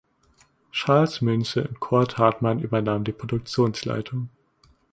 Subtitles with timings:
[0.71, 4.29] Charles Münzel und Kurt Hartmann übernahmen die Produktionsleitung.